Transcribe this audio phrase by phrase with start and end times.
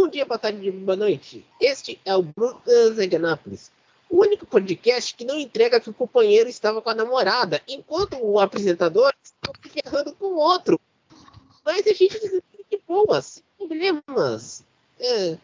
[0.00, 1.44] Bom dia, boa tarde, boa noite.
[1.60, 3.70] Este é o Brunas Reganápolis,
[4.08, 8.40] o único podcast que não entrega que o companheiro estava com a namorada, enquanto o
[8.40, 10.80] apresentador estava se ferrando com o outro.
[11.62, 14.64] Mas a gente de boas, sem problemas.
[14.98, 15.36] É,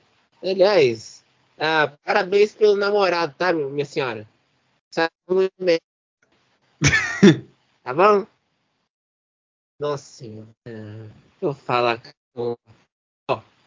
[0.43, 1.23] aliás,
[1.59, 4.27] ah, parabéns pelo namorado, tá, minha senhora?
[5.61, 5.79] Bem.
[7.85, 8.27] tá bom?
[9.79, 10.49] Nossa senhora.
[11.43, 12.01] Vou falar
[12.33, 12.57] com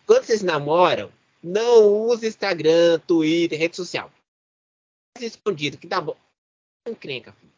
[0.10, 1.12] quando vocês namoram,
[1.44, 4.12] não use Instagram, Twitter, rede social.
[5.20, 6.18] Escondido, que dá bom.
[6.88, 7.54] Encrenca, filho.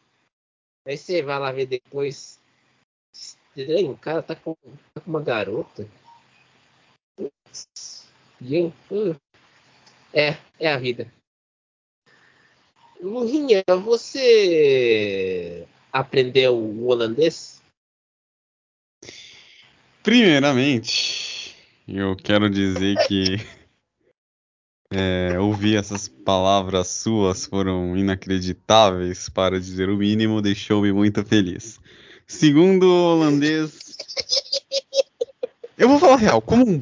[0.86, 2.38] Aí você vai lá ver depois.
[3.10, 4.54] Estranho, o cara tá com,
[4.92, 5.88] tá com uma garota.
[8.38, 8.76] Gente,
[10.12, 11.10] é, é a vida.
[13.00, 17.62] Lurinha, você aprendeu o holandês?
[20.02, 21.21] Primeiramente,
[21.86, 23.36] eu quero dizer que
[24.90, 31.80] é, ouvir essas palavras suas foram inacreditáveis, para dizer o mínimo, deixou-me muito feliz.
[32.26, 33.96] Segundo holandês,
[35.76, 36.80] eu vou falar real, como um,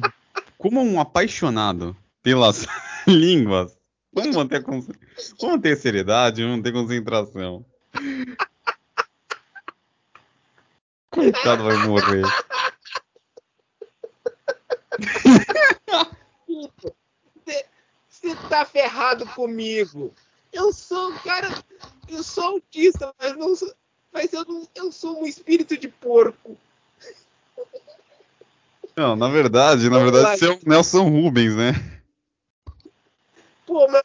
[0.57, 2.67] como um apaixonado pelas
[3.07, 3.75] línguas,
[4.13, 4.87] vamos manter, vamos
[5.41, 7.65] manter seriedade, vamos manter concentração.
[11.09, 12.23] Coitado vai morrer.
[18.09, 20.13] Você tá ferrado comigo.
[20.53, 21.49] Eu sou um cara.
[22.07, 23.73] Eu sou autista, mas não sou,
[24.11, 26.57] Mas eu, não, eu sou um espírito de porco.
[28.95, 31.73] Não, na verdade, na verdade, você é o Nelson Rubens, né?
[33.65, 34.03] Pô, mas.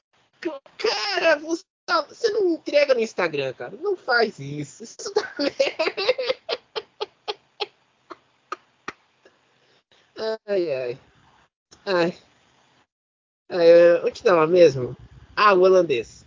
[0.79, 3.75] Cara, você, tá, você não entrega no Instagram, cara.
[3.83, 4.85] Não faz isso.
[4.85, 5.35] Isso tá
[10.19, 10.99] Ai, ai.
[11.85, 12.15] Ai.
[13.51, 14.97] ai onde estava mesmo?
[15.35, 16.27] Ah, o holandês.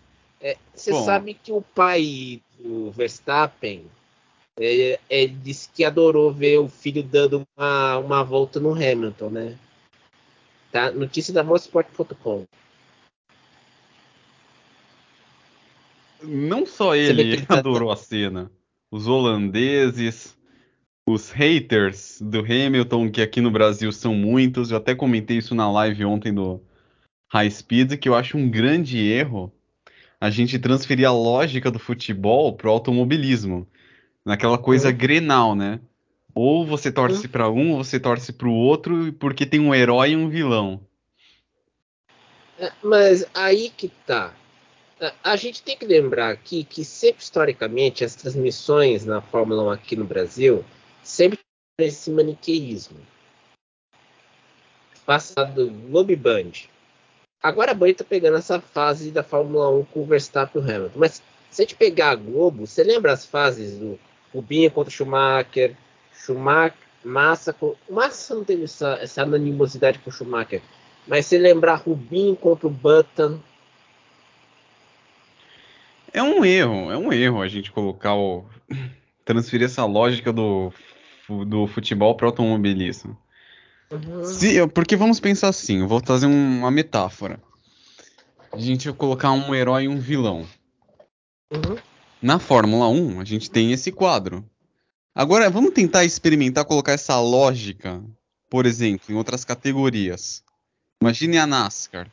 [0.74, 3.86] Você é, sabe que o pai do Verstappen
[4.58, 9.58] é, é, disse que adorou ver o filho dando uma, uma volta no Hamilton, né?
[10.72, 10.92] Tá?
[10.92, 12.46] Notícia da Motorsport.com.
[16.22, 18.52] Não só ele, ele tá adorou a cena.
[18.92, 20.38] Os holandeses,
[21.12, 25.72] os haters do Hamilton, que aqui no Brasil são muitos, eu até comentei isso na
[25.72, 26.62] live ontem do
[27.30, 29.52] High Speed, que eu acho um grande erro
[30.22, 33.68] a gente transferir a lógica do futebol pro automobilismo.
[34.24, 34.98] Naquela coisa uhum.
[34.98, 35.80] grenal, né?
[36.36, 37.32] Ou você torce uhum.
[37.32, 40.82] para um, ou você torce para o outro, porque tem um herói e um vilão.
[42.60, 44.34] É, mas aí que tá.
[45.24, 49.96] A gente tem que lembrar aqui que sempre historicamente as transmissões na Fórmula 1 aqui
[49.96, 50.64] no Brasil
[51.10, 51.40] sempre
[51.80, 53.00] esse maniqueísmo.
[55.06, 56.52] Passado Globo Band.
[57.42, 60.70] Agora a Band tá pegando essa fase da Fórmula 1 com o Verstappen e o
[60.70, 61.00] Hamilton.
[61.00, 64.00] Mas se a gente pegar a Globo, você lembra as fases do
[64.34, 65.76] Rubinho contra Schumacher,
[66.14, 67.54] Schumacher, Massa.
[67.54, 67.76] Com...
[67.90, 70.62] Massa não teve essa, essa anonimosidade com o Schumacher.
[71.08, 73.40] Mas se lembrar Rubinho contra o Button.
[76.14, 78.46] É um erro, é um erro a gente colocar o.
[79.26, 80.72] transferir essa lógica do
[81.46, 83.18] do futebol para o automobilismo.
[83.92, 84.24] Uhum.
[84.26, 87.42] Se, porque vamos pensar assim, eu vou fazer uma metáfora.
[88.52, 90.46] A gente vai colocar um herói e um vilão.
[91.52, 91.78] Uhum.
[92.22, 94.44] Na Fórmula 1, a gente tem esse quadro.
[95.16, 98.04] Agora, vamos tentar experimentar colocar essa lógica,
[98.50, 100.44] por exemplo, em outras categorias.
[101.02, 102.12] Imagine a NASCAR.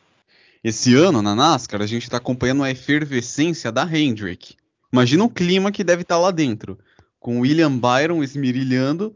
[0.62, 4.56] Esse ano, na NASCAR, a gente está acompanhando a efervescência da Hendrick.
[4.92, 6.78] Imagina o clima que deve estar tá lá dentro
[7.26, 9.12] com William Byron esmirilhando,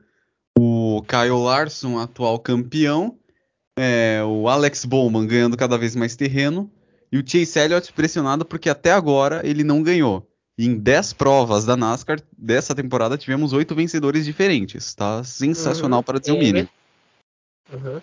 [0.59, 3.17] o Kyle Larson, atual campeão,
[3.79, 6.69] é, o Alex Bowman ganhando cada vez mais terreno,
[7.13, 10.29] e o Chase Elliott pressionado porque até agora ele não ganhou.
[10.59, 14.93] E em 10 provas da NASCAR dessa temporada tivemos oito vencedores diferentes.
[14.93, 16.05] Tá sensacional uhum.
[16.05, 16.69] para dizer o mínimo.
[17.73, 18.01] Uhum.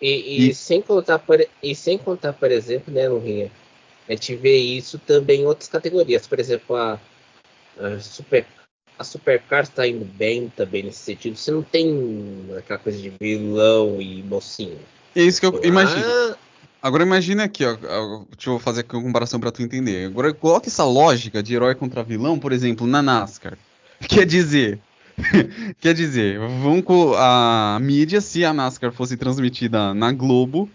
[0.00, 3.52] E, e, e, sem contar, por, e sem contar, por exemplo, né, Lurinha,
[4.08, 6.26] a gente vê isso também em outras categorias.
[6.26, 6.98] Por exemplo, a,
[7.78, 8.46] a Super
[8.98, 11.36] a Supercar está indo bem também nesse sentido.
[11.36, 14.78] Você não tem aquela coisa de vilão e mocinho.
[15.14, 16.04] É isso que eu imagino.
[16.04, 16.36] Ah...
[16.82, 20.06] Agora imagina aqui, ó, deixa eu fazer aqui uma comparação para tu entender.
[20.06, 23.56] Agora coloca essa lógica de herói contra vilão, por exemplo, na NASCAR.
[24.08, 24.80] Quer dizer,
[25.80, 30.68] quer dizer, vamos com a mídia, se a NASCAR fosse transmitida na Globo,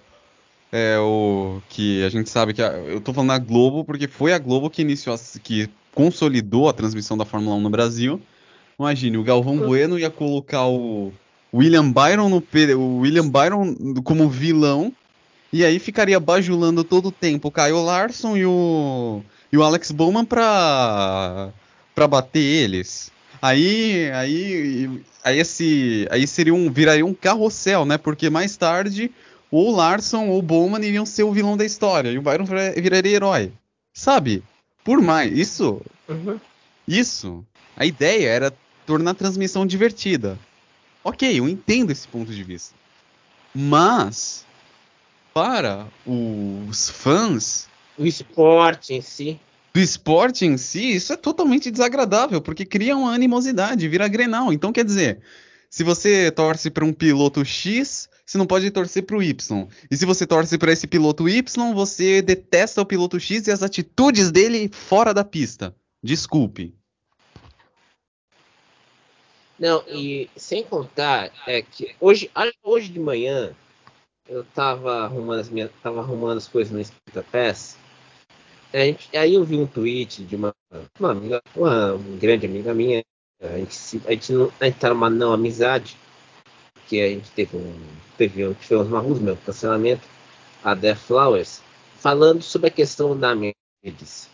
[0.71, 4.33] é o que a gente sabe que a, eu tô falando da Globo porque foi
[4.33, 8.21] a Globo que iniciou, que consolidou a transmissão da Fórmula 1 no Brasil.
[8.77, 11.11] Imagine, o Galvão Bueno ia colocar o,
[11.51, 12.43] William Byron no
[12.77, 13.73] o William Byron
[14.03, 14.93] como vilão
[15.51, 19.89] e aí ficaria bajulando todo o tempo o Kyle Larson e o e o Alex
[19.89, 21.49] Bowman pra
[21.95, 23.11] para bater eles.
[23.41, 27.97] Aí aí aí esse aí seria um viraria um carrossel, né?
[27.97, 29.09] Porque mais tarde
[29.49, 33.51] ou Larson ou Bowman iriam ser o vilão da história e o Byron viraria herói.
[33.91, 34.43] Sabe?
[34.87, 36.39] Por mais isso uhum.
[36.87, 37.45] isso
[37.75, 38.53] a ideia era
[38.85, 40.39] tornar a transmissão divertida.
[41.03, 42.73] Ok, eu entendo esse ponto de vista.
[43.53, 44.45] Mas,
[45.33, 47.67] para os fãs.
[47.97, 49.37] O esporte em si.
[49.73, 54.53] Do esporte em si, isso é totalmente desagradável, porque cria uma animosidade, vira grenal.
[54.53, 55.19] Então, quer dizer,
[55.69, 59.67] se você torce para um piloto X, você não pode torcer para o Y.
[59.89, 63.63] E se você torce para esse piloto Y, você detesta o piloto X e as
[63.63, 65.73] atitudes dele fora da pista.
[66.03, 66.75] Desculpe.
[69.57, 72.29] Não, e sem contar é que hoje,
[72.61, 73.55] hoje de manhã
[74.27, 77.77] eu tava arrumando as minhas, tava arrumando as coisas no Escrita Pass.
[78.73, 80.53] aí eu vi um tweet de uma,
[80.99, 83.01] uma amiga, uma grande amiga minha.
[83.41, 85.95] A gente, a gente, não, a gente tá numa não amizade,
[86.87, 87.79] que a gente teve um,
[88.17, 90.07] teve, um, tivemos uma meu cancelamento,
[90.63, 91.61] a Death Flowers,
[91.99, 94.29] falando sobre a questão da Mercedes.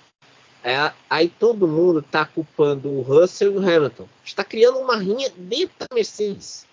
[0.64, 4.08] É, aí todo mundo tá culpando o Russell e o Hamilton.
[4.24, 6.66] Está criando uma rinha dentro da Mercedes.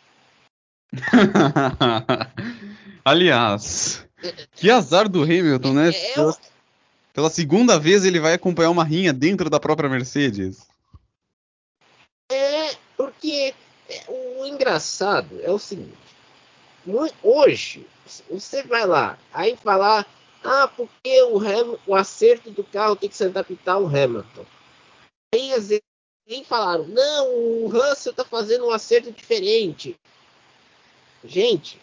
[3.05, 4.07] Aliás,
[4.55, 5.91] que azar do Hamilton, né?
[5.91, 6.33] É, é,
[7.13, 10.69] Pela segunda vez ele vai acompanhar uma rinha dentro da própria Mercedes.
[12.31, 13.55] É, porque
[13.89, 15.97] é, o engraçado é o seguinte:
[17.23, 17.87] hoje
[18.29, 20.07] você vai lá, aí falar
[20.45, 24.45] ah, porque o, Ham, o acerto do carro tem que se adaptar ao Hamilton.
[25.35, 25.83] Aí às vezes
[26.47, 29.97] falaram, não, o Russell está fazendo um acerto diferente.
[31.25, 31.79] Gente,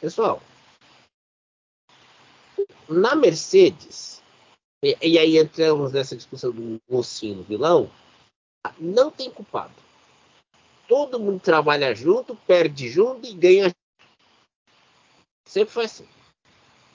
[0.00, 0.40] pessoal,
[2.88, 4.22] na Mercedes,
[4.84, 7.90] e, e aí entramos nessa discussão do mocinho, do vilão,
[8.78, 9.85] não tem culpado.
[10.88, 13.74] Todo mundo trabalha junto, perde junto e ganha.
[15.46, 16.08] Sempre foi assim.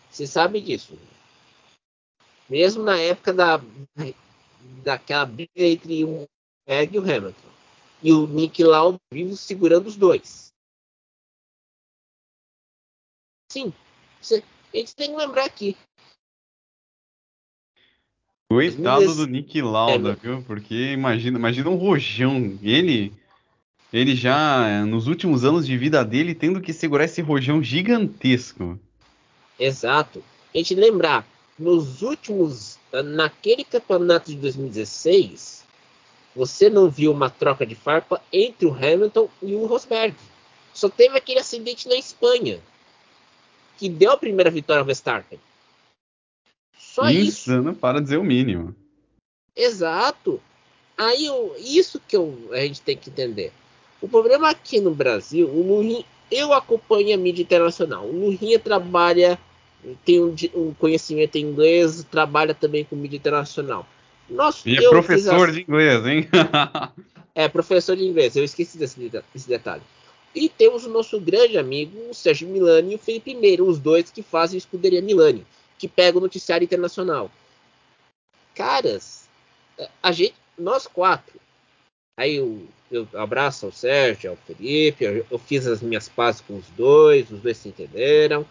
[0.09, 0.97] Você sabe disso.
[2.49, 3.61] Mesmo na época da,
[4.83, 6.27] daquela briga entre o
[6.67, 7.51] Egg e o Hamilton.
[8.03, 10.51] E o Nick Lauda vivo segurando os dois.
[13.51, 13.73] Sim.
[14.21, 14.43] Você,
[14.73, 15.77] a gente tem que lembrar aqui.
[18.49, 20.43] Coitado do Nick Lauda, viu?
[20.43, 22.59] Porque imagina, imagina um rojão.
[22.61, 23.13] Ele,
[23.91, 28.79] ele já, nos últimos anos de vida dele, tendo que segurar esse rojão gigantesco.
[29.59, 30.23] Exato.
[30.53, 31.27] A gente lembrar,
[31.59, 35.63] nos últimos, naquele campeonato de 2016,
[36.35, 40.15] você não viu uma troca de farpa entre o Hamilton e o Rosberg.
[40.73, 42.59] Só teve aquele acidente na Espanha,
[43.77, 45.39] que deu a primeira vitória ao Verstappen.
[46.77, 47.79] Só Insano isso.
[47.79, 48.73] para dizer o mínimo.
[49.55, 50.41] Exato.
[50.97, 51.27] Aí
[51.57, 53.51] isso que eu, a gente tem que entender.
[54.01, 58.05] O problema aqui no Brasil, o Lurin, eu acompanho a mídia internacional.
[58.05, 59.39] O Lurinha trabalha
[60.05, 63.85] tem um, um, conhecimento em inglês, trabalha também com mídia internacional.
[64.29, 65.51] Nossa, e é professor a...
[65.51, 66.27] de inglês, hein?
[67.35, 69.81] é, professor de inglês, eu esqueci desse, desse, detalhe.
[70.33, 74.09] E temos o nosso grande amigo, o Sérgio Milani e o Felipe Meira, os dois
[74.09, 75.45] que fazem escuderia Milani,
[75.77, 77.29] que pega o noticiário internacional.
[78.55, 79.27] Caras,
[80.01, 81.39] a gente, nós quatro,
[82.17, 86.57] aí eu, eu abraço ao Sérgio, ao Felipe, eu, eu fiz as minhas pazes com
[86.57, 88.45] os dois, os dois se entenderam.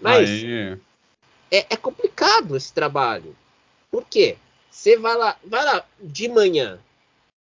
[0.00, 0.28] Mas
[1.50, 3.36] é, é, complicado esse trabalho.
[3.90, 4.36] Por quê?
[4.70, 6.78] Você vai lá, vai lá de manhã.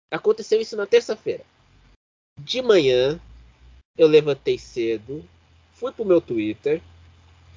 [0.10, 1.44] Aconteceu isso na terça-feira.
[2.39, 3.20] De manhã,
[3.98, 5.24] eu levantei cedo,
[5.74, 6.82] fui pro meu Twitter,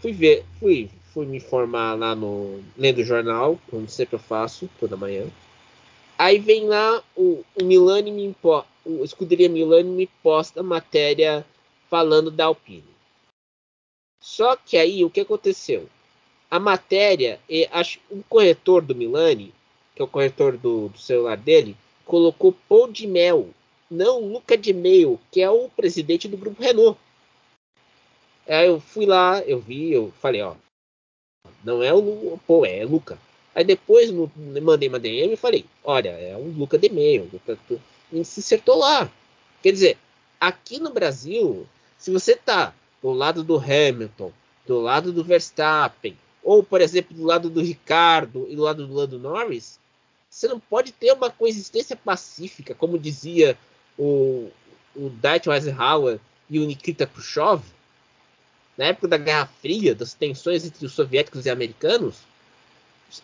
[0.01, 4.69] fui ver, fui, fui me informar lá no lendo o jornal, como sempre eu faço
[4.81, 5.27] toda manhã.
[6.23, 8.37] Aí vem lá o, o Milani me
[8.85, 11.45] o escuderia Milani me posta matéria
[11.91, 12.85] falando da Alpine.
[14.23, 15.89] Só que aí o que aconteceu?
[16.49, 17.41] A matéria,
[17.73, 19.53] acho, o corretor do Milani,
[19.97, 23.49] que é o corretor do, do celular dele, colocou Paul de Mel,
[23.91, 26.97] não Luca de Meio, que é o presidente do grupo Renault.
[28.47, 30.55] Aí eu fui lá, eu vi, eu falei, ó,
[31.65, 33.19] não é o Paul, é Luca.
[33.55, 37.31] Aí depois no, mandei uma DM e falei, olha, é um Luca de Meio,
[38.11, 39.11] e se acertou lá.
[39.63, 39.99] Quer dizer,
[40.41, 41.67] aqui no Brasil,
[41.99, 44.33] se você tá do lado do Hamilton,
[44.67, 48.95] do lado do Verstappen, ou, por exemplo, do lado do Ricardo e do lado do
[48.95, 49.79] Lando Norris,
[50.29, 53.57] você não pode ter uma coexistência pacífica, como dizia
[53.99, 54.51] o,
[54.97, 56.19] o Dwight Eisenhower
[56.49, 57.63] e o Nikita Khrushchev,
[58.77, 62.21] na época da Guerra Fria, das tensões entre os soviéticos e americanos,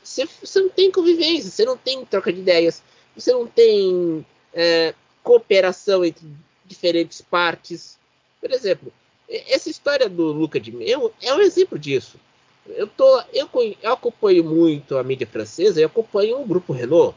[0.02, 2.82] você, você não tem convivência, você não tem troca de ideias,
[3.16, 6.26] você não tem é, cooperação entre
[6.64, 7.98] diferentes partes.
[8.40, 8.92] Por exemplo,
[9.28, 12.18] essa história do Luca de Mel é um exemplo disso.
[12.66, 13.48] Eu, tô, eu,
[13.82, 17.16] eu acompanho muito a mídia francesa e acompanho o grupo Renault.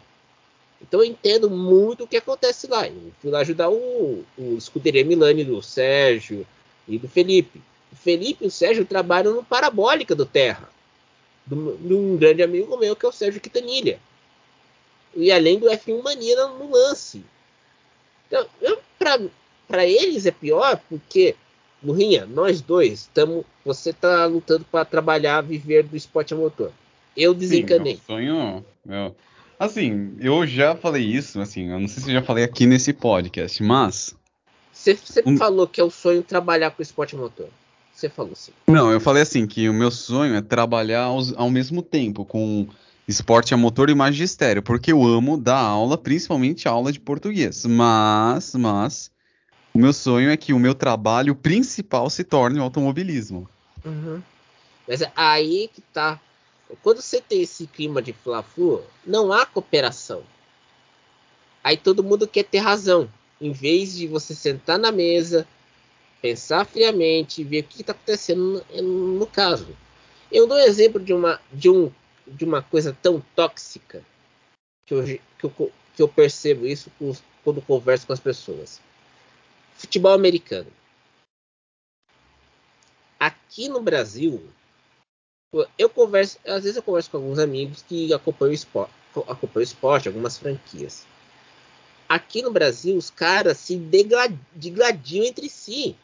[0.82, 2.88] Então eu entendo muito o que acontece lá.
[2.88, 6.46] Eu fui lá ajudar o, o Scuderia Milani do Sérgio
[6.88, 7.62] e do Felipe.
[7.92, 10.70] O Felipe e o Sérgio trabalham no Parabólica do Terra,
[11.56, 14.00] de um grande amigo meu que é o Sérgio Quintanilha.
[15.16, 17.24] E além do F1 Mania no lance.
[18.28, 18.48] Então,
[19.68, 21.36] para eles é pior porque,
[21.84, 23.44] Murrinha, nós dois estamos.
[23.66, 26.72] Você está lutando para trabalhar, viver do esporte a motor.
[27.16, 27.96] Eu desencanei.
[27.96, 28.66] Sim, meu sonho.
[28.86, 29.16] Meu,
[29.62, 32.92] Assim, eu já falei isso, assim, eu não sei se eu já falei aqui nesse
[32.92, 34.16] podcast, mas.
[34.74, 35.38] Você, você um...
[35.38, 37.48] falou que é o sonho trabalhar com esporte motor.
[37.94, 38.52] Você falou assim.
[38.68, 42.68] Não, eu falei assim, que o meu sonho é trabalhar aos, ao mesmo tempo com
[43.08, 47.66] esporte a motor e magistério, porque eu amo dar aula, principalmente aula de português.
[47.66, 49.12] Mas, mas,
[49.74, 53.50] o meu sonho é que o meu trabalho principal se torne o automobilismo.
[53.86, 54.22] Uhum.
[54.88, 56.20] Mas é aí que tá
[56.82, 60.24] quando você tem esse clima de fla-flu, não há cooperação.
[61.64, 65.48] Aí todo mundo quer ter razão, em vez de você sentar na mesa,
[66.22, 69.76] pensar friamente, ver o que está acontecendo no, no, caso.
[70.32, 71.92] Eu dou exemplo de uma, de, um,
[72.28, 74.04] de uma coisa tão tóxica
[74.86, 76.92] que eu, que eu, que eu percebo isso
[77.44, 78.80] quando converso com as pessoas.
[79.76, 80.72] Futebol americano.
[83.20, 84.42] Aqui no Brasil,
[85.78, 88.94] eu converso, às vezes eu converso com alguns amigos que acompanham o esporte,
[89.28, 91.06] acompanham o esporte algumas franquias.
[92.08, 95.96] Aqui no Brasil, os caras se degladiam entre si.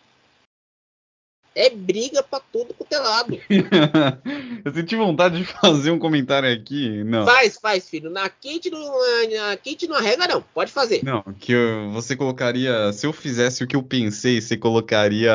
[1.58, 3.40] É briga pra todo quanto é lado.
[4.64, 7.04] eu senti vontade de fazer um comentário aqui.
[7.04, 7.26] Não.
[7.26, 8.12] Faz, faz, filho.
[8.12, 10.44] Na quente não, na quente não arrega, não.
[10.54, 11.04] Pode fazer.
[11.04, 12.94] Não, que eu, você colocaria.
[12.94, 15.34] Se eu fizesse o que eu pensei, você colocaria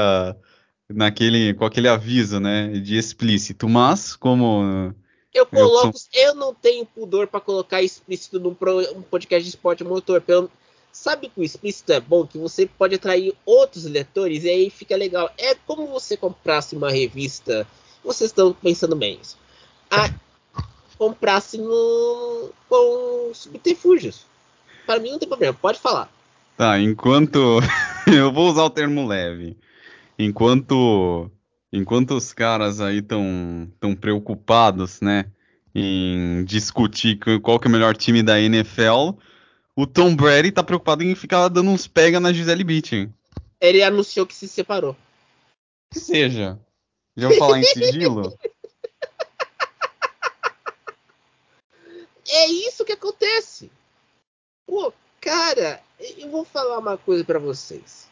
[0.88, 4.94] naquele com aquele aviso, né, de explícito, mas como
[5.34, 9.48] eu coloco, eu, eu não tenho pudor para colocar explícito num pro, um podcast de
[9.48, 10.50] esporte motor, pelo
[10.92, 14.94] sabe que o explícito é bom que você pode atrair outros leitores e aí fica
[14.94, 15.30] legal.
[15.38, 17.66] É como você comprasse uma revista,
[18.04, 19.38] vocês estão pensando bem isso.
[19.90, 20.10] A,
[20.98, 24.26] comprasse no com subterfúgios.
[24.86, 26.12] Para mim não tem problema, pode falar.
[26.56, 27.60] Tá, enquanto
[28.06, 29.56] eu vou usar o termo leve.
[30.18, 31.30] Enquanto,
[31.72, 35.24] enquanto os caras aí estão tão preocupados, né,
[35.74, 39.16] em discutir qual que é o melhor time da NFL,
[39.76, 43.12] o Tom Brady tá preocupado em ficar dando uns pega na Gisele Bündchen.
[43.60, 44.96] Ele anunciou que se separou.
[45.90, 46.58] Que seja.
[47.16, 48.36] Já vou falar em sigilo?
[52.28, 53.70] É isso que acontece.
[54.66, 58.08] Pô, cara, eu vou falar uma coisa para vocês.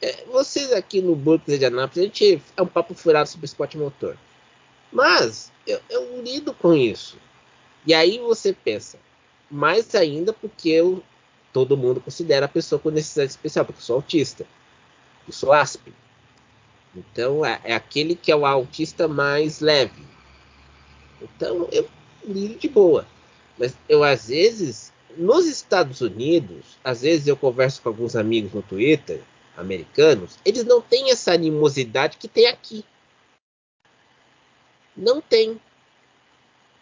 [0.00, 3.76] É, vocês aqui no Brooklyn de Anápolis, a gente é um papo furado sobre esporte
[3.76, 4.16] motor.
[4.90, 7.18] Mas eu, eu lido com isso.
[7.86, 8.98] E aí você pensa,
[9.50, 11.02] mais ainda porque eu,
[11.52, 14.46] todo mundo considera a pessoa com necessidade especial, porque eu sou autista.
[15.26, 15.92] Eu sou ASP.
[16.94, 20.02] Então é, é aquele que é o autista mais leve.
[21.20, 21.88] Então eu
[22.24, 23.06] lido de boa.
[23.58, 28.62] Mas eu às vezes, nos Estados Unidos, às vezes eu converso com alguns amigos no
[28.62, 29.22] Twitter
[29.56, 32.84] americanos, eles não têm essa animosidade que tem aqui.
[34.96, 35.60] Não tem.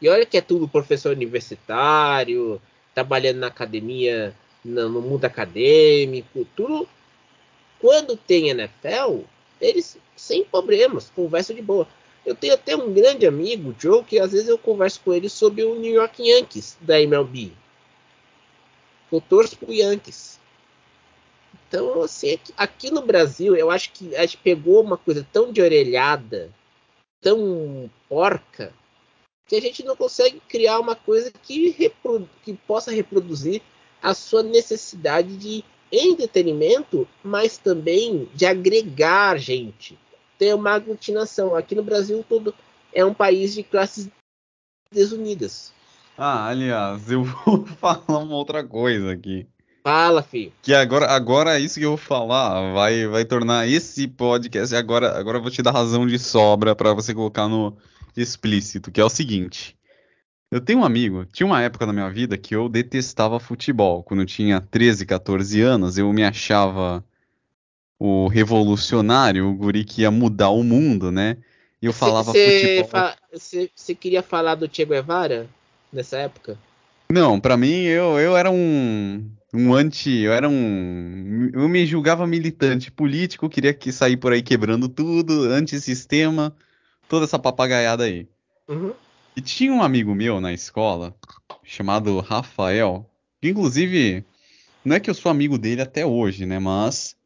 [0.04, 2.60] E olha que é tudo professor universitário,
[2.94, 6.86] trabalhando na academia, no mundo acadêmico, tudo.
[7.80, 9.20] Quando tem NFL,
[9.58, 11.88] eles sem problemas, conversam de boa.
[12.26, 15.64] Eu tenho até um grande amigo, Joe, que às vezes eu converso com ele sobre
[15.64, 17.52] o New York Yankees da MLB.
[19.10, 20.38] Eu torço pro Yankees.
[21.66, 25.62] Então, assim, aqui no Brasil, eu acho que a gente pegou uma coisa tão de
[25.62, 26.52] orelhada,
[27.22, 28.70] tão porca,
[29.46, 31.92] que a gente não consegue criar uma coisa que,
[32.42, 33.60] que possa reproduzir
[34.02, 39.98] a sua necessidade de entretenimento, mas também de agregar gente.
[40.38, 41.54] Ter uma aglutinação.
[41.54, 42.54] Aqui no Brasil, todo
[42.92, 44.08] é um país de classes
[44.92, 45.72] desunidas.
[46.16, 49.46] Ah, aliás, eu vou falar uma outra coisa aqui.
[49.82, 50.52] Fala, filho.
[50.62, 54.74] Que agora, agora isso que eu vou falar vai, vai tornar esse podcast.
[54.74, 57.76] Agora, agora eu vou te dar razão de sobra para você colocar no
[58.16, 59.76] explícito, que é o seguinte.
[60.50, 64.02] Eu tenho um amigo, tinha uma época na minha vida que eu detestava futebol.
[64.02, 67.04] Quando eu tinha 13, 14 anos, eu me achava
[67.98, 71.38] o revolucionário, o guri que ia mudar o mundo, né?
[71.82, 72.88] E eu falava Você futebol.
[72.88, 75.48] fa queria falar do Che Guevara
[75.92, 76.56] nessa época?
[77.10, 80.20] Não, pra mim eu, eu era um, um anti.
[80.20, 81.50] Eu era um.
[81.52, 86.54] Eu me julgava militante político, queria que sair por aí quebrando tudo, antissistema,
[87.08, 88.26] toda essa papagaiada aí.
[88.68, 88.92] Uhum.
[89.36, 91.14] E tinha um amigo meu na escola,
[91.62, 93.08] chamado Rafael,
[93.40, 94.24] que inclusive.
[94.84, 96.58] Não é que eu sou amigo dele até hoje, né?
[96.58, 97.16] Mas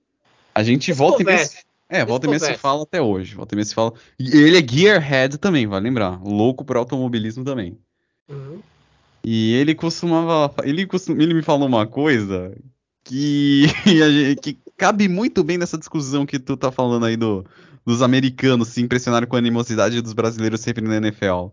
[0.55, 1.49] a gente Eles volta e meia.
[1.89, 2.63] É, volta e meia se conversam.
[2.63, 3.35] fala até hoje.
[3.35, 3.93] Volta e meia se fala.
[4.19, 6.23] E ele é gearhead também, vale lembrar.
[6.23, 7.77] Louco por automobilismo também.
[8.29, 8.61] Uhum.
[9.25, 10.55] E ele costumava.
[10.63, 12.57] Ele, costum, ele me falou uma coisa
[13.05, 13.67] que,
[14.41, 17.45] que cabe muito bem nessa discussão que tu tá falando aí do,
[17.89, 21.47] dos americanos se impressionarem com a animosidade dos brasileiros sempre na NFL.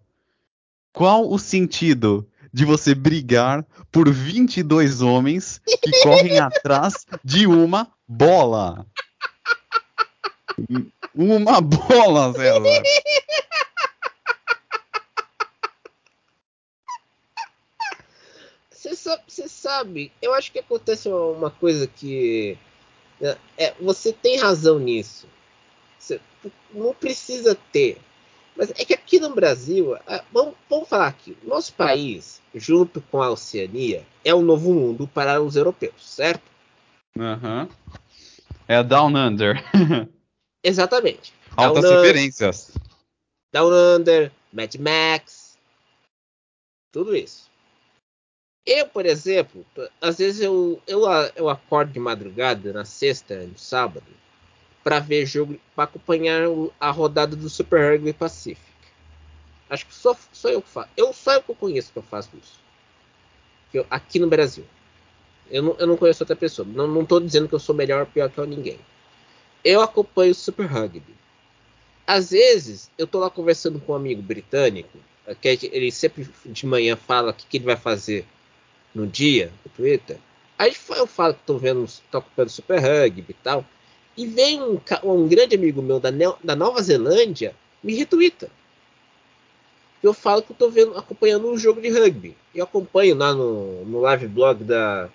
[0.91, 8.85] Qual o sentido de você brigar por 22 homens que correm atrás de uma bola?
[11.15, 12.83] Uma bola, César.
[18.69, 22.57] Você sabe, você sabe, eu acho que acontece uma coisa que.
[23.21, 25.33] é, é, você tem razão nisso.
[26.05, 26.21] Você
[26.71, 27.97] não precisa ter.
[28.55, 29.97] Mas é que aqui no Brasil,
[30.31, 35.41] vamos, vamos falar aqui, nosso país, junto com a Oceania, é um novo mundo para
[35.41, 36.43] os europeus, certo?
[37.17, 37.67] Aham.
[38.67, 39.61] É a Down Under.
[40.63, 41.33] Exatamente.
[41.57, 42.71] Altas Down Under, referências.
[43.51, 45.57] Down Under, Mad Max,
[46.93, 47.49] tudo isso.
[48.65, 49.65] Eu, por exemplo,
[49.99, 51.01] às vezes eu, eu,
[51.35, 54.05] eu acordo de madrugada, na sexta no sábado,
[54.85, 56.43] para ver jogo, para acompanhar
[56.79, 58.61] a rodada do Super Rugby Pacific.
[59.67, 60.15] Acho que só,
[60.47, 60.89] eu que faço.
[60.95, 62.59] Eu, só eu que conheço que eu faço isso.
[63.73, 64.63] Eu- aqui no Brasil.
[65.49, 66.67] Eu não, eu não conheço outra pessoa.
[66.71, 68.77] Não, tô dizendo que eu sou melhor ou pior que ninguém.
[69.63, 71.15] Eu acompanho o Super Rugby.
[72.05, 74.99] Às vezes, eu tô lá conversando com um amigo britânico,
[75.41, 78.23] que ele sempre de manhã fala o que, que ele vai fazer
[78.93, 80.19] no dia, no Twitter.
[80.59, 83.65] Aí eu falo que tô vendo, tô acompanhando Super Rugby e tal.
[84.17, 86.09] E vem um, um grande amigo meu da,
[86.43, 88.49] da Nova Zelândia me retweeta.
[90.01, 92.35] Eu falo que eu tô vendo, acompanhando um jogo de rugby.
[92.53, 95.09] Eu acompanho lá no, no live blog da,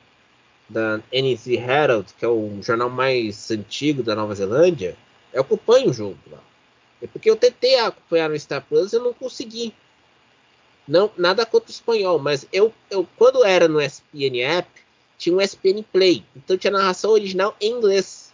[0.69, 4.97] da NZ Herald, que é o jornal mais antigo da Nova Zelândia.
[5.33, 6.41] Eu acompanho o jogo lá.
[7.01, 9.73] É porque eu tentei acompanhar no Star Plus e não consegui.
[10.87, 14.69] Não, nada contra o espanhol, mas eu, eu quando era no SPN App,
[15.17, 16.25] tinha um SPN Play.
[16.35, 18.30] Então tinha narração original em inglês.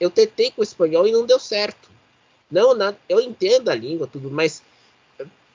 [0.00, 1.90] Eu tentei com o espanhol e não deu certo.
[2.50, 2.72] Não,
[3.08, 4.62] eu entendo a língua, tudo, mas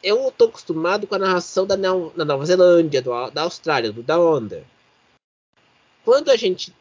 [0.04, 4.04] eu tô acostumado com a narração da, Neo- da Nova Zelândia, do- da Austrália, do
[4.04, 4.64] Down Under.
[6.04, 6.74] Quando a gente.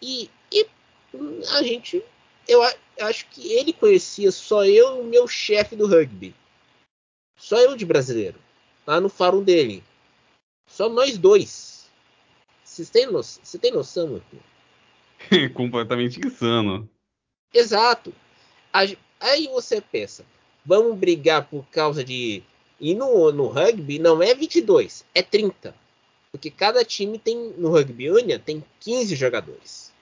[0.00, 0.66] E, e
[1.52, 2.02] a gente.
[2.46, 2.62] Eu
[3.00, 6.34] acho que ele conhecia só eu e o meu chefe do rugby.
[7.36, 8.38] Só eu de brasileiro.
[8.86, 9.84] Lá no fórum dele.
[10.66, 11.86] Só nós dois.
[12.64, 13.44] Vocês têm noção?
[13.44, 14.42] Você tem noção, meu filho?
[15.54, 16.88] Completamente insano.
[17.52, 18.12] Exato.
[18.72, 20.24] Aí você pensa,
[20.64, 22.42] vamos brigar por causa de.
[22.80, 25.74] E no, no rugby não é 22, é 30.
[26.30, 29.92] Porque cada time tem, no rugby union, tem 15 jogadores.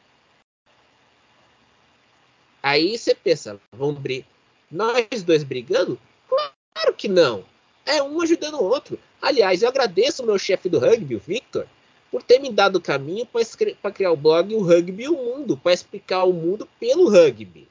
[2.62, 4.28] Aí você pensa, vamos brigar.
[4.70, 5.98] Nós dois brigando?
[6.28, 7.44] Claro que não.
[7.86, 8.98] É um ajudando o outro.
[9.22, 11.66] Aliás, eu agradeço o meu chefe do rugby, o Victor,
[12.10, 15.56] por ter me dado o caminho para criar o blog O Rugby e o Mundo,
[15.56, 17.68] para explicar o mundo pelo rugby.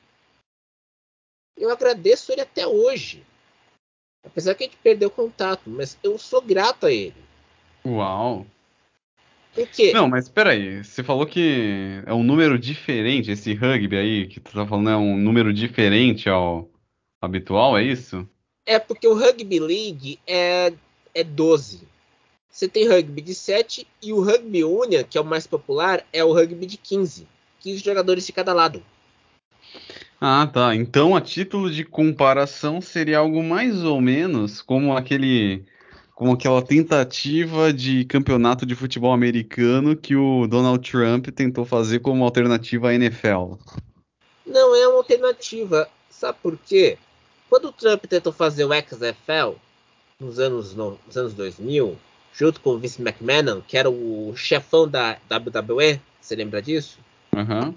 [1.57, 3.23] Eu agradeço ele até hoje.
[4.25, 7.15] Apesar que a gente perdeu contato, mas eu sou grato a ele.
[7.85, 8.45] Uau.
[9.53, 9.93] Por quê?
[9.93, 14.51] Não, mas peraí, você falou que é um número diferente, esse rugby aí que tu
[14.51, 16.69] tá falando é um número diferente ao
[17.21, 18.27] habitual, é isso?
[18.65, 20.73] É porque o Rugby League é,
[21.13, 21.87] é 12.
[22.55, 26.23] Você tem rugby de 7 e o Rugby Union, que é o mais popular, é
[26.23, 27.27] o rugby de 15.
[27.59, 28.81] 15 jogadores de cada lado.
[30.21, 30.73] Ah, tá.
[30.73, 35.65] Então, a título de comparação, seria algo mais ou menos como aquele,
[36.13, 42.23] como aquela tentativa de campeonato de futebol americano que o Donald Trump tentou fazer como
[42.23, 43.55] alternativa à NFL.
[44.45, 45.89] Não é uma alternativa.
[46.09, 46.97] Sabe por quê?
[47.49, 49.57] Quando o Trump tentou fazer o XFL
[50.17, 51.97] nos anos, no- nos anos 2000,
[52.35, 56.99] junto com o Vince McMahon, que era o chefão da WWE, você lembra disso?
[57.33, 57.73] Aham.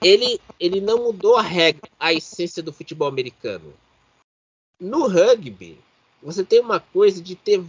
[0.00, 3.74] ele, ele não mudou a regra, a essência do futebol americano.
[4.80, 5.78] No rugby,
[6.22, 7.60] você tem uma coisa de ter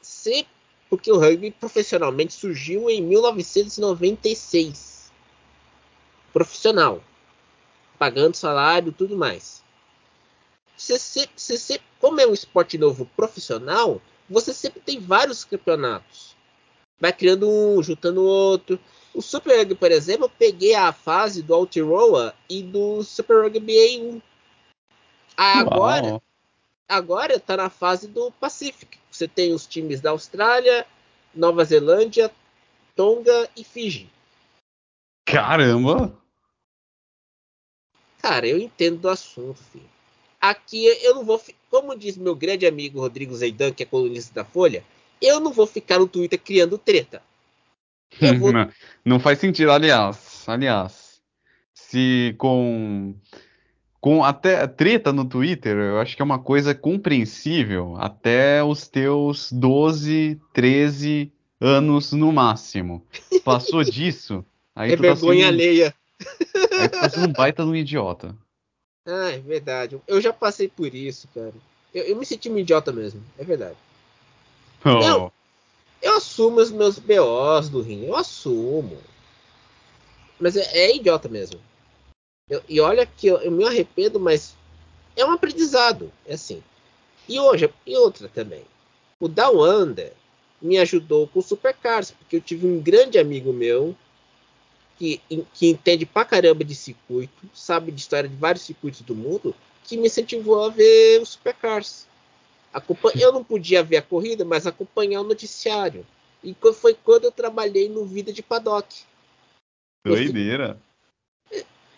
[0.00, 0.46] ser
[0.88, 5.10] porque o rugby profissionalmente surgiu em 1996.
[6.32, 7.02] profissional,
[7.98, 9.64] pagando salário, tudo mais.
[10.76, 16.36] Você, você, você, como é um esporte novo profissional, você sempre tem vários campeonatos.
[16.98, 18.78] Vai criando um, juntando outro.
[19.14, 23.74] O Super Rugby, por exemplo, eu peguei a fase do Aotearoa e do Super Rugby
[23.74, 24.22] A1.
[25.36, 26.22] Agora,
[26.88, 28.98] agora tá na fase do Pacific.
[29.10, 30.86] Você tem os times da Austrália,
[31.34, 32.30] Nova Zelândia,
[32.94, 34.10] Tonga e Fiji.
[35.26, 36.16] Caramba!
[38.18, 39.90] Cara, eu entendo do assunto, filho.
[40.42, 41.40] Aqui eu não vou.
[41.70, 44.82] Como diz meu grande amigo Rodrigo Zeidan, que é colunista da Folha,
[45.20, 47.22] eu não vou ficar no Twitter criando treta.
[48.38, 48.52] Vou...
[48.52, 48.68] Não,
[49.02, 50.44] não, faz sentido, aliás.
[50.46, 51.22] Aliás,
[51.72, 53.14] se com
[53.98, 59.50] com até treta no Twitter, eu acho que é uma coisa compreensível até os teus
[59.52, 63.06] 12, 13 anos no máximo.
[63.44, 65.94] Passou disso, aí é tu vergonha tá sendo, alheia.
[66.80, 68.36] Aí tu tá sendo um baita de um idiota.
[69.06, 70.00] Ah, é verdade.
[70.06, 71.54] Eu já passei por isso, cara.
[71.92, 73.76] Eu, eu me senti um idiota mesmo, é verdade.
[74.84, 75.02] Oh.
[75.02, 75.32] Eu,
[76.00, 78.98] eu assumo os meus BOs do rim, eu assumo.
[80.38, 81.60] Mas é, é idiota mesmo.
[82.48, 84.56] Eu, e olha que eu, eu, me arrependo, mas
[85.16, 86.62] é um aprendizado, é assim.
[87.28, 88.64] E hoje, e outra também.
[89.20, 90.12] O Down Under
[90.60, 93.96] me ajudou com Supercars, porque eu tive um grande amigo meu
[95.02, 95.20] que,
[95.52, 99.96] que entende pra caramba de circuito, sabe de história de vários circuitos do mundo, que
[99.96, 102.06] me incentivou a ver os supercars.
[103.18, 106.06] Eu não podia ver a corrida, mas acompanhar o noticiário.
[106.42, 109.02] E foi quando eu trabalhei no Vida de Paddock.
[110.06, 110.78] Doideira.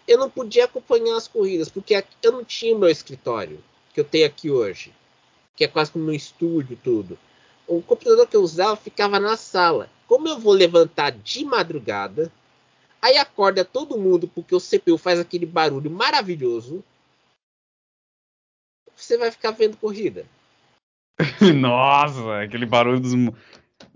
[0.08, 3.62] Eu não podia acompanhar as corridas, porque eu não tinha o meu escritório,
[3.92, 4.94] que eu tenho aqui hoje,
[5.54, 7.18] que é quase como um estúdio tudo.
[7.66, 9.90] O computador que eu usava ficava na sala.
[10.06, 12.32] Como eu vou levantar de madrugada,
[13.04, 16.82] Aí acorda todo mundo porque o CPU faz aquele barulho maravilhoso.
[18.96, 20.24] Você vai ficar vendo corrida.
[21.54, 23.12] Nossa, aquele barulho dos.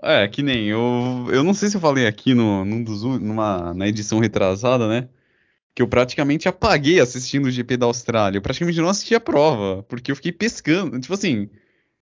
[0.02, 1.26] É, que nem eu.
[1.32, 5.08] Eu não sei se eu falei aqui no, num dos, numa, na edição retrasada, né?
[5.74, 8.36] Que eu praticamente apaguei assistindo o GP da Austrália.
[8.36, 11.00] Eu praticamente não assisti a prova, porque eu fiquei pescando.
[11.00, 11.48] Tipo assim,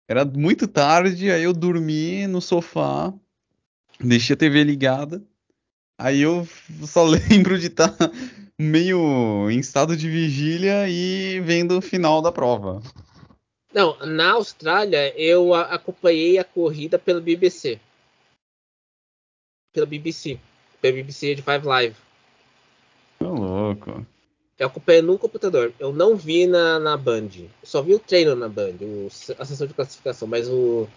[0.08, 3.14] era muito tarde, aí eu dormi no sofá,
[4.00, 5.24] deixei a TV ligada.
[6.00, 6.48] Aí eu
[6.86, 8.10] só lembro de estar tá
[8.58, 12.82] meio em estado de vigília e vendo o final da prova.
[13.72, 17.78] Não, na Austrália eu acompanhei a corrida pela BBC.
[19.74, 20.40] Pela BBC.
[20.80, 21.96] Pela BBC de Five Live.
[23.18, 24.06] Tô louco.
[24.58, 25.74] Eu acompanhei no computador.
[25.78, 27.28] Eu não vi na, na Band.
[27.36, 29.08] Eu só vi o treino na Band, o,
[29.38, 30.88] a sessão de classificação, mas o,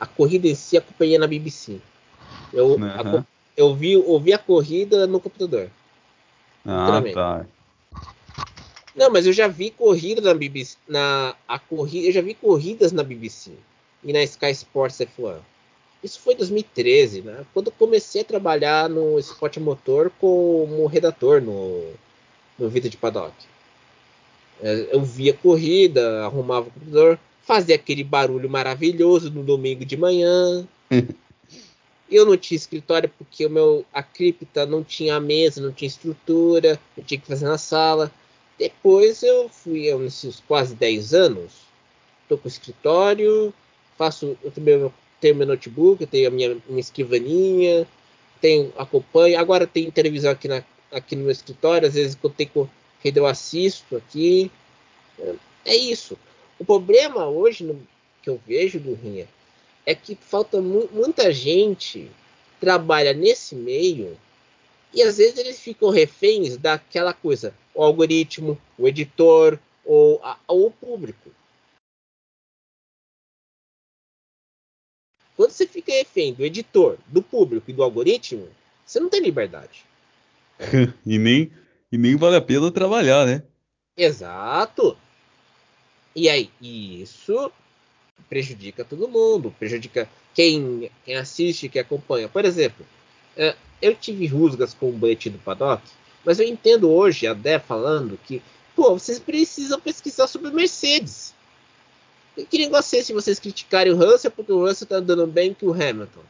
[0.00, 1.80] a corrida em si acompanhei na BBC.
[2.52, 3.24] Eu, uhum
[3.58, 5.68] eu vi, ouvi a corrida no computador.
[6.64, 7.46] Ah, tá.
[8.94, 12.92] Não, mas eu já vi corrida na BBC, na a corrida, eu já vi corridas
[12.92, 13.50] na BBC
[14.04, 15.38] e na Sky Sports F1.
[16.04, 17.44] Isso foi em 2013, né?
[17.52, 21.90] Quando eu comecei a trabalhar no esporte motor como redator no,
[22.56, 23.34] no Vida de Paddock.
[24.62, 30.64] É, eu via corrida, arrumava o computador, fazia aquele barulho maravilhoso no domingo de manhã.
[32.10, 36.80] Eu não tinha escritório porque o meu a cripta não tinha mesa, não tinha estrutura,
[36.96, 38.10] eu tinha que fazer na sala.
[38.58, 41.52] Depois eu fui, eu, nesses quase 10 anos,
[42.22, 43.52] estou com escritório,
[43.96, 44.90] faço, eu também
[45.20, 47.86] tenho meu notebook, eu tenho a minha, minha escrivaninha,
[48.40, 49.38] tenho, acompanho.
[49.38, 53.26] Agora tem televisão aqui, na, aqui no meu escritório, às vezes eu tenho que eu
[53.26, 54.50] assisto aqui.
[55.64, 56.18] É isso.
[56.58, 57.80] O problema hoje no,
[58.22, 59.28] que eu vejo do Rinha
[59.88, 62.10] é que falta mu muita gente
[62.60, 64.18] trabalha nesse meio
[64.92, 70.66] e às vezes eles ficam reféns daquela coisa, o algoritmo, o editor ou, a, ou
[70.66, 71.30] o público.
[75.34, 78.46] Quando você fica refém do editor, do público e do algoritmo,
[78.84, 79.86] você não tem liberdade.
[81.06, 81.50] e, nem,
[81.90, 83.42] e nem vale a pena trabalhar, né?
[83.96, 84.98] Exato.
[86.14, 87.50] E aí, isso
[88.28, 92.28] prejudica todo mundo, prejudica quem, quem assiste, quem acompanha.
[92.28, 92.84] Por exemplo,
[93.36, 95.82] é, eu tive rusgas com o boletim do Paddock,
[96.24, 98.42] mas eu entendo hoje a Dé falando que,
[98.74, 101.34] pô, vocês precisam pesquisar sobre Mercedes.
[102.50, 105.66] Que negócio é esse vocês criticarem o Russell porque o Russell tá andando bem que
[105.66, 106.22] o Hamilton?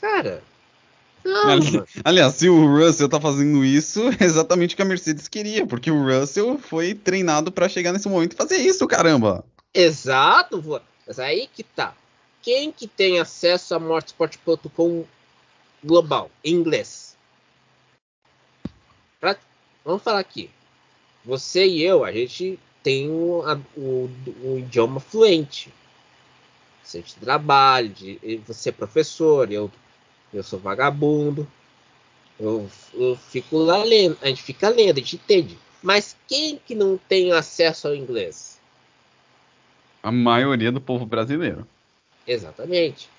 [0.00, 0.42] Cara,
[1.24, 5.66] não, Aliás, se o Russell tá fazendo isso, é exatamente o que a Mercedes queria,
[5.66, 9.44] porque o Russell foi treinado para chegar nesse momento e fazer isso, caramba.
[9.80, 11.94] Exato, mas aí que tá.
[12.42, 15.04] Quem que tem acesso a mortesport.com
[15.84, 17.16] global, em inglês?
[19.84, 20.50] vamos falar aqui.
[21.24, 23.44] Você e eu, a gente tem o,
[23.76, 24.10] o,
[24.42, 25.72] o idioma fluente.
[26.82, 27.94] Você trabalha,
[28.44, 29.70] você é professor, eu,
[30.34, 31.46] eu sou vagabundo.
[32.40, 35.56] Eu, eu fico lá lendo, a gente fica lendo, a gente entende.
[35.80, 38.57] Mas quem que não tem acesso ao inglês?
[40.08, 41.68] A maioria do povo brasileiro.
[42.26, 43.10] Exatamente.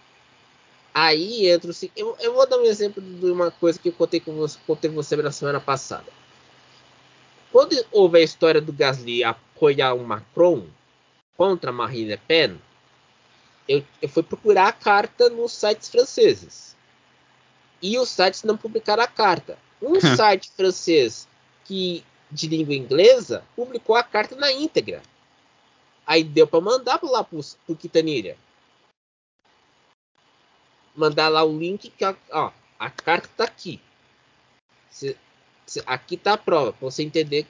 [0.91, 1.75] Aí entra o.
[1.95, 4.89] Eu, eu vou dar um exemplo de uma coisa que eu contei com você, contei
[4.89, 6.11] você na semana passada.
[7.51, 10.65] Quando houve a história do Gasly apoiar o Macron
[11.37, 12.59] contra Marine Le Pen,
[13.67, 16.75] eu, eu fui procurar a carta nos sites franceses.
[17.83, 19.59] E os sites não publicaram a carta.
[19.79, 21.27] Um site francês
[21.65, 25.03] que de língua inglesa publicou a carta na íntegra.
[26.09, 28.35] Aí deu para mandar lá pro, pro Quintanilha.
[30.95, 33.79] Mandar lá o link que ó, a carta tá aqui.
[34.89, 35.15] Cê,
[35.67, 37.45] cê, aqui tá a prova para você entender,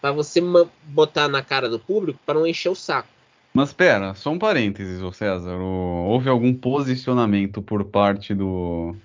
[0.00, 0.40] para você
[0.84, 3.10] botar na cara do público para não encher o saco.
[3.52, 5.58] Mas pera, só um parênteses, ô César.
[5.58, 8.96] Houve algum posicionamento por parte do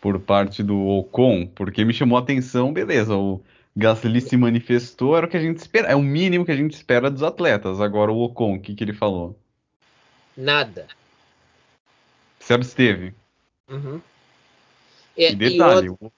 [0.00, 1.46] por parte do Ocon?
[1.46, 3.40] Porque me chamou a atenção, beleza, o
[3.80, 6.74] Gasly se manifestou, era o que a gente espera, é o mínimo que a gente
[6.74, 7.80] espera dos atletas.
[7.80, 9.38] Agora o Ocon, o que, que ele falou?
[10.36, 10.86] Nada.
[12.38, 13.14] Se absteve.
[13.66, 14.00] Uhum.
[15.16, 15.86] E, e detalhe.
[15.86, 16.12] E outra,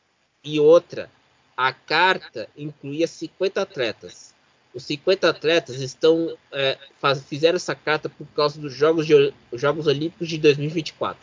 [0.44, 1.10] e outra,
[1.56, 4.34] a carta incluía 50 atletas.
[4.74, 9.86] Os 50 atletas estão é, faz, fizeram essa carta por causa dos Jogos, de, Jogos
[9.86, 11.22] Olímpicos de 2024.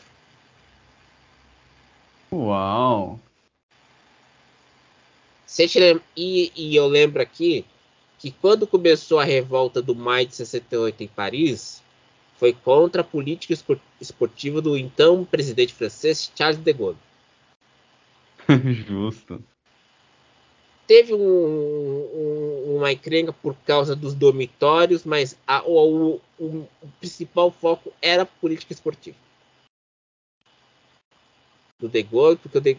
[2.31, 3.19] Uau!
[6.15, 7.65] E, e, eu lembro aqui
[8.19, 11.81] que quando começou a revolta do maio de 68 em Paris,
[12.37, 13.55] foi contra a política
[13.99, 16.97] esportiva do então presidente francês Charles de Gaulle.
[18.87, 19.43] Justo.
[20.85, 26.45] Teve um, um, uma encrenca por causa dos dormitórios, mas a, o, o,
[26.81, 29.17] o, principal foco era a política esportiva.
[31.79, 32.77] Do De Gaulle, porque o de,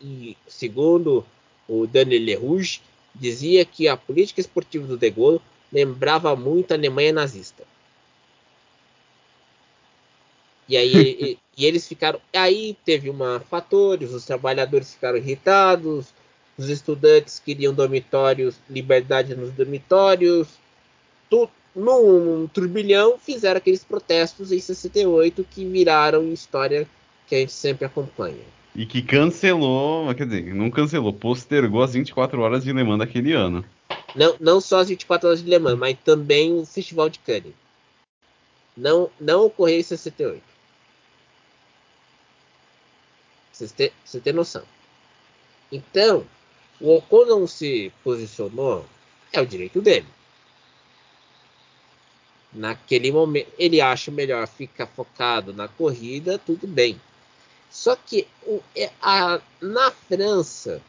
[0.00, 1.24] e, segundo
[1.68, 2.80] o Daniel Lerouge,
[3.14, 5.40] dizia que a política esportiva do De Gaulle
[5.72, 7.64] lembrava muito a Alemanha nazista.
[10.68, 12.20] E aí e, e eles ficaram.
[12.32, 16.06] Aí teve uma fatores, os trabalhadores ficaram irritados,
[16.56, 20.48] os estudantes queriam dormitórios, liberdade nos dormitórios.
[21.28, 26.88] Tu, num turbilhão fizeram aqueles protestos em 68 que viraram história
[27.26, 28.44] que a gente sempre acompanha.
[28.74, 33.32] E que cancelou, quer dizer, não cancelou, postergou as 24 horas de Le Mans daquele
[33.32, 33.64] ano.
[34.16, 37.54] Não, não só as 24 horas de Le Mans, mas também o Festival de Cannes.
[38.76, 40.42] Não, não ocorreu em 68.
[43.52, 44.64] Você tem, você tem noção.
[45.70, 46.26] Então,
[46.80, 48.84] o Ocon não se posicionou,
[49.32, 50.06] é o direito dele.
[52.52, 57.00] Naquele momento, ele acha melhor ficar focado na corrida, tudo bem.
[57.74, 58.28] Só que
[58.76, 60.80] é, a, na França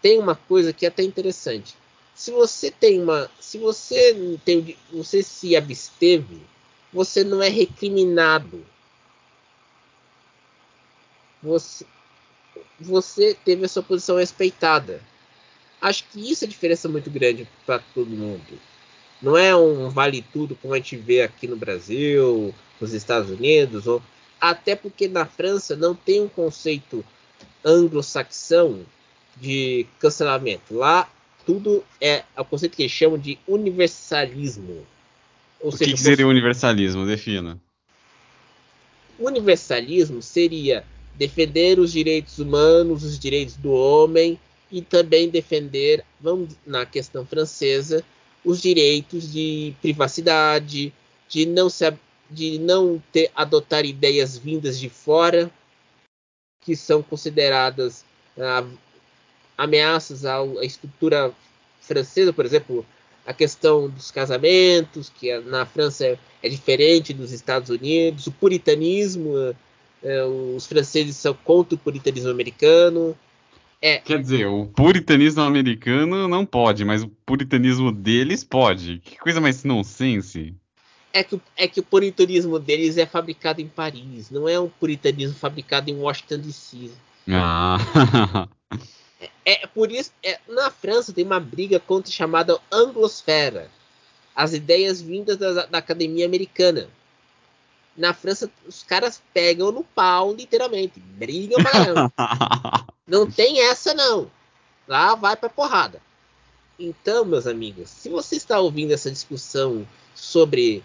[0.00, 1.76] tem uma coisa que é até interessante.
[2.14, 6.40] Se você tem uma, se você tem, você se absteve,
[6.90, 8.64] você não é recriminado.
[11.42, 11.84] Você,
[12.80, 15.02] você teve a sua posição respeitada.
[15.82, 18.58] Acho que isso é diferença muito grande para todo mundo.
[19.20, 23.86] Não é um vale tudo como a gente vê aqui no Brasil, nos Estados Unidos,
[23.86, 24.02] ou
[24.42, 27.04] até porque na França não tem um conceito
[27.64, 28.84] anglo-saxão
[29.36, 30.74] de cancelamento.
[30.74, 31.08] Lá
[31.46, 34.84] tudo é, o conceito que eles chamam de universalismo.
[35.60, 37.06] Ou o seja, que, que seria universalismo?
[37.06, 37.56] Defina.
[39.16, 44.40] Universalismo seria defender os direitos humanos, os direitos do homem
[44.72, 48.02] e também defender, vamos na questão francesa,
[48.44, 50.92] os direitos de privacidade,
[51.28, 51.84] de não se
[52.32, 55.50] de não ter, adotar ideias vindas de fora,
[56.60, 58.04] que são consideradas
[58.38, 58.64] ah,
[59.56, 61.32] ameaças à, à, estrutura
[61.80, 62.86] francesa, por exemplo,
[63.26, 68.32] a questão dos casamentos, que é, na França é, é diferente dos Estados Unidos, o
[68.32, 69.54] puritanismo,
[70.02, 73.16] é, os franceses são contra o puritanismo americano.
[73.80, 73.98] É.
[73.98, 79.00] Quer dizer, o puritanismo americano não pode, mas o puritanismo deles pode.
[79.00, 80.54] Que coisa mais nonsense
[81.12, 85.36] é que, é que o puritanismo deles é fabricado em Paris, não é um puritanismo
[85.36, 86.90] fabricado em Washington DC.
[87.28, 87.78] Ah.
[89.44, 93.70] é, é, por isso, é, na França tem uma briga contra chamada anglosfera,
[94.34, 96.88] as ideias vindas da, da academia americana.
[97.94, 102.10] Na França, os caras pegam no pau, literalmente, brigam pra
[103.06, 104.30] não tem essa, não.
[104.88, 106.00] Lá vai pra porrada.
[106.78, 110.82] Então, meus amigos, se você está ouvindo essa discussão sobre.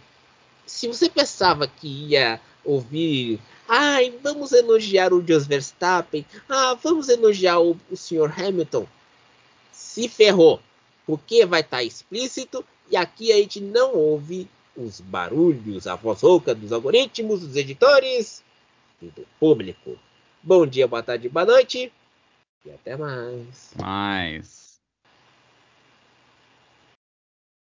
[0.68, 3.40] Se você pensava que ia ouvir.
[3.68, 6.26] Ai, vamos elogiar o Jos Verstappen.
[6.48, 8.32] Ah, vamos elogiar o, o Sr.
[8.38, 8.86] Hamilton.
[9.72, 10.62] Se ferrou.
[11.06, 16.22] Porque vai estar tá explícito e aqui a gente não ouve os barulhos, a voz
[16.22, 18.44] rouca dos algoritmos, dos editores
[19.02, 19.98] e do público.
[20.44, 21.92] Bom dia, boa tarde, boa noite
[22.66, 23.72] e até mais.
[23.76, 24.67] Mais.